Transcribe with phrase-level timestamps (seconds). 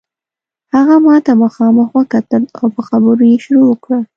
[0.73, 3.99] هغه ماته مخامخ وکتل او په خبرو یې شروع وکړه.